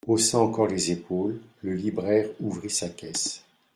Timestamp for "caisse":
2.89-3.43